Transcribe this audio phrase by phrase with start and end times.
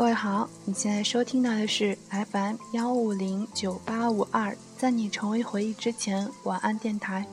[0.00, 7.26] 各位好，你现在收听到的是 FM 幺五零九八五二，在你成为回忆之前，晚安电台。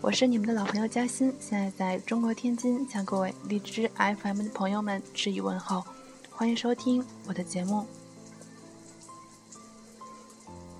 [0.00, 5.84] 我是你们的老朋友嘉欣，现在在中国天津，向各位荔枝 FM 的朋友们致以问候，
[6.28, 7.86] 欢迎收听我的节目。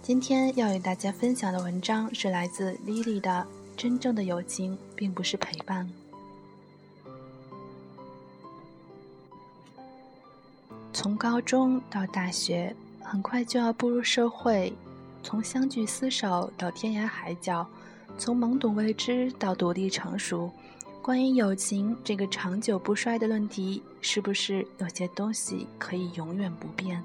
[0.03, 3.47] 今天要与大家分享的文章是来自 Lily 的
[3.81, 5.87] 《真正的友情并不是陪伴》。
[11.01, 14.73] 从高中到大学，很快就要步入社会；
[15.23, 17.65] 从相聚厮守到天涯海角，
[18.19, 20.51] 从懵懂未知到独立成熟，
[21.01, 27.01] 关于友情这个长久不衰的论题，是不是有些东西可以永远不变？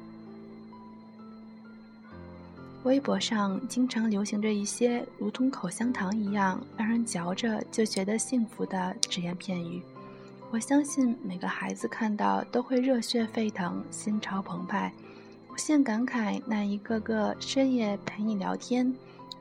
[2.82, 9.84] 微博上经常流行着一些如同口香糖一样让人嚼着就觉得幸福的只言片语。
[10.54, 14.94] 我相信每个孩子看到都会热血沸腾、心潮澎湃，
[15.50, 18.94] 无限感慨那一个个深夜陪你聊天、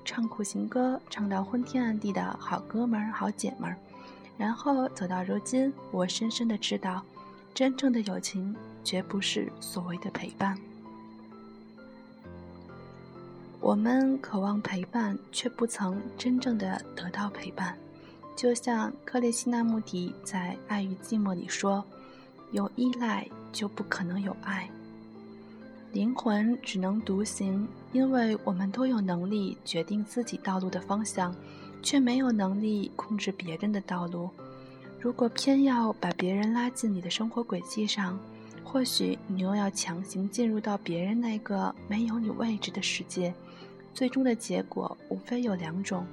[0.07, 3.77] 唱苦情歌、唱到昏天暗地的好哥们儿、好姐们儿。
[4.39, 7.05] 然后走到如今，我深深的知道，
[7.53, 10.57] 真正的友情绝不是所谓的陪伴。
[13.61, 17.77] 我们渴望陪伴，却不曾真正的得到陪伴。
[18.35, 21.85] 就像克里希那穆迪在《爱与寂寞》里说
[22.51, 24.69] ：“有依赖就不可能有爱。
[25.93, 31.35] 灵魂只能独行，因为我们都有能力决定自己道路的方向，
[31.83, 34.31] 却没有能力控制别人的道路。
[34.99, 38.19] 如果偏要把别人拉进你的生活轨迹上，
[38.65, 43.35] 或许你又要强行进入到别人那个没有你位置的世界，
[43.93, 46.07] 最终的结果无非有两种。”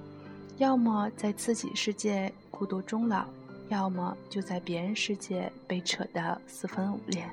[0.60, 3.26] 要么在自己世界孤独终老，
[3.70, 7.24] 要么就在别人世界被扯得四分五裂。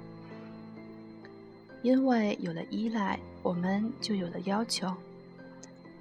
[1.82, 4.94] 因为有了依赖，我们就有了要求。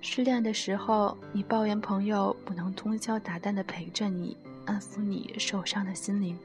[0.01, 6.37] 失恋的时候，你抱怨朋友不能通宵达旦的陪着你，安抚你受伤的心灵；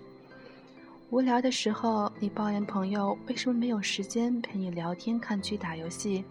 [1.11, 6.25] 无聊的时候，你抱怨朋友为什么没有时间陪你聊天、看剧、打游戏，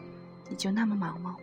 [0.49, 1.37] 你就那么忙吗？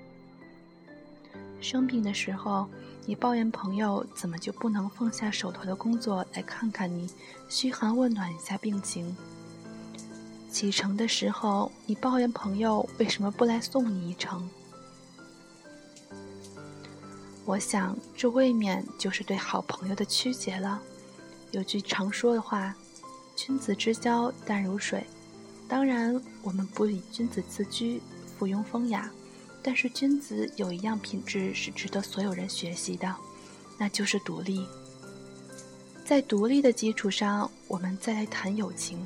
[1.61, 2.69] 生病的时候，
[3.05, 7.09] 你抱怨朋友怎么就不能放下手头的工作来看看你，
[7.49, 9.15] 嘘寒问暖一下病情；
[10.50, 14.49] 启程的时候，你抱怨朋友为什么不来送你一程。
[17.45, 20.81] 我想，这未免就是对好朋友的曲解了。
[21.53, 22.75] 有句常说的话
[23.37, 25.06] ：“君子之交淡如水。”
[25.69, 28.00] 当然，我们不以君子自居，
[28.37, 29.11] 附庸风雅。
[29.66, 33.12] 但是君子有一样品质是值得所有人学习的，
[33.77, 34.65] 那就是独立。
[36.04, 39.04] 在独立的基础上，我们再来谈友情。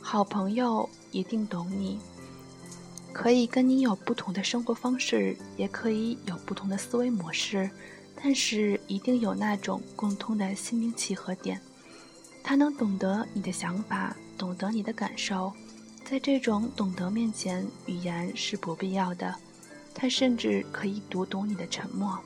[0.00, 1.98] 好朋友一定懂你，
[3.12, 7.68] 可以跟你有不同的生活方式，也可以有不同的思维模式，
[8.22, 11.60] 但是一定有那种共通的心灵契合点。
[12.44, 15.52] 他能懂得你的想法，懂得你的感受。
[16.12, 19.34] 在这种懂得面前，语言是不必要的。
[19.94, 22.18] 他甚至可以读懂你的沉默，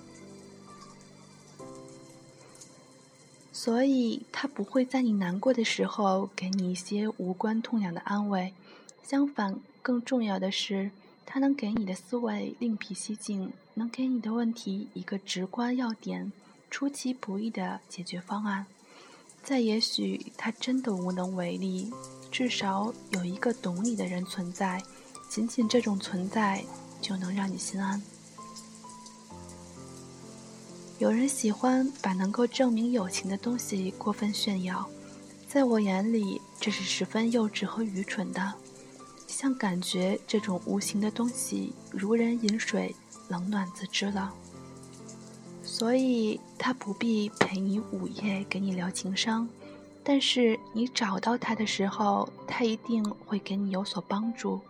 [3.52, 8.52] 所以他不会在你难过的时候给你一些无关痛痒的安慰。
[9.04, 10.91] 相反，更重要的是，
[11.24, 16.32] 他能给你的思维另辟蹊径，能给你的问题一个直观要点、
[16.72, 18.66] 出其不意的解决方案。
[19.44, 21.92] 再也许，他真的无能为力。
[22.38, 24.82] 至少有一个懂你的人存在，
[25.26, 26.62] 仅仅这种存在
[27.00, 28.02] 就能让你心安。
[30.98, 34.86] 有人喜欢把能够证明友情的东西过分炫耀，
[35.48, 38.53] 在我眼里，这是十分幼稚和愚蠢的。
[39.26, 42.94] 像感觉这种无形的东西，如人饮水，
[43.28, 44.34] 冷暖自知了。
[45.62, 49.48] 所以，他不必陪你午夜，给你聊情商。
[50.08, 54.60] 但是你找到他的时候，他一定会给你有所帮助。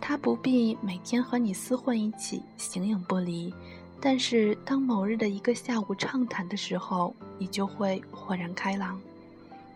[0.00, 3.52] 他不必每天和你厮混一起，形影不离。
[4.00, 9.00] 但是当某日的一个下午畅谈的时候，你就会豁然开朗。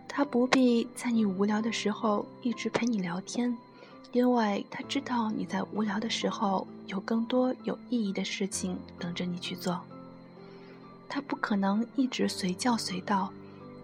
[0.06, 3.58] 他不必在你无聊的时候一直陪你聊天，
[4.12, 9.80] 因为他知道你在无聊的时候有更多有意义的事情等着你去做。
[11.08, 13.32] 他不可能一直随叫随到。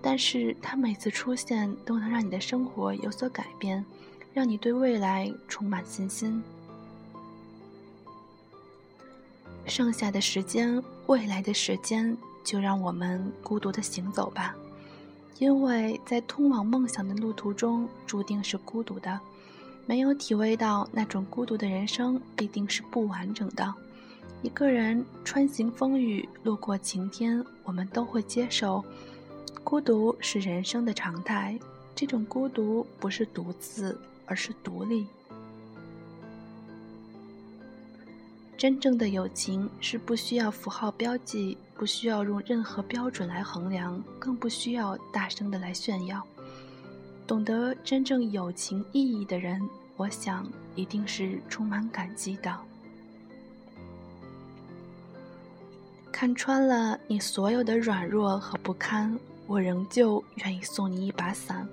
[0.01, 3.85] 但是他每次出现都能让你的生活有所改变，
[4.33, 6.43] 让你对未来充满信心。
[9.67, 14.55] 剩下的时间，未来的时间，就让我们孤独的行走吧，
[15.39, 19.21] 因为在通往梦想的路途中，注定是孤独的。
[19.85, 23.75] 没有体味到那种孤独的人生必定是不完整的。
[24.43, 28.85] 一个人穿行风雨，路过晴天，我们都会接受。
[29.69, 31.55] 孤独是人生的常态，
[31.95, 35.07] 这种孤独不是独自，而是独立。
[38.57, 46.27] 真正的友情是不需要符号标记，不需要用任何标准来衡量，更不需要大声的来炫耀。
[47.27, 49.61] 懂得真正友情意义的人，
[49.99, 52.59] 我想一定是充满感激的。
[56.11, 59.15] 看穿了你所有的软弱和不堪，
[59.49, 61.67] 我仍旧愿意送你一把伞。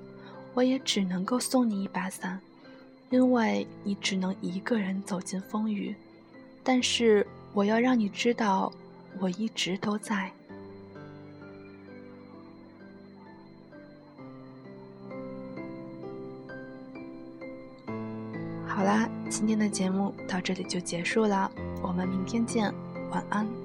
[0.54, 2.39] 我也只能够送你一把伞，
[3.10, 5.94] 因为你只能一个人走进风雨。
[6.63, 8.72] 但是我要让你知道，
[9.19, 10.31] 我一直都在。
[18.66, 21.51] 好啦，今天的节目到这里就结束了，
[21.81, 22.74] 我们明天见，
[23.12, 23.65] 晚安。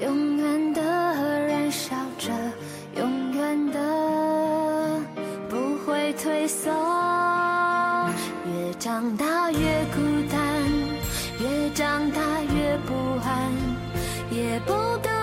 [0.00, 0.82] 永远的
[1.46, 2.32] 燃烧着，
[2.96, 5.00] 永远的
[5.48, 6.70] 不会退缩。
[8.46, 9.58] 越长大越
[9.94, 10.00] 孤
[10.30, 10.38] 单，
[11.40, 12.92] 越长大越不
[13.24, 13.52] 安，
[14.30, 15.13] 也不得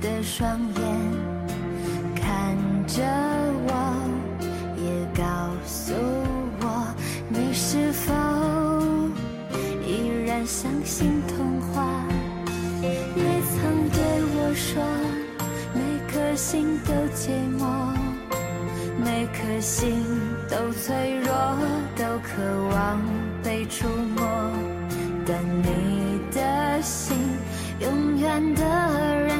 [0.00, 0.82] 的双眼，
[2.14, 3.02] 看着
[3.66, 3.70] 我，
[4.76, 4.86] 也
[5.22, 5.24] 告
[5.64, 5.92] 诉
[6.60, 6.64] 我，
[7.28, 8.12] 你是否
[9.86, 12.04] 依然相信童话？
[12.80, 13.98] 你曾对
[14.36, 14.82] 我说，
[15.74, 15.80] 每
[16.12, 17.66] 颗心都寂寞，
[19.04, 20.04] 每颗心
[20.48, 21.28] 都脆弱。
[21.98, 22.30] 都渴
[22.70, 23.00] 望
[23.42, 24.24] 被触摸，
[25.26, 27.16] 但你的心
[27.80, 28.62] 永远的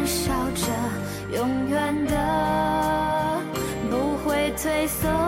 [0.09, 2.17] 笑着，永远的
[3.91, 5.28] 不会退缩。